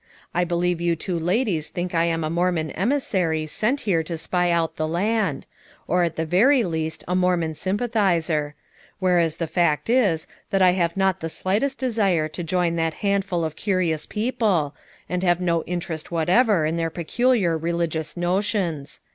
[0.33, 4.49] I believe you two ladies think I am a Mormon emissary sent here to spy
[4.49, 5.45] out the land;
[5.87, 8.55] or at the veiy least a Mormon sympathizer;
[8.97, 13.45] whereas the fact is that I have not the slightest desire to join that handful
[13.45, 14.73] of curious people,
[15.07, 19.01] and have no interest whatever in their peculiar religious notions.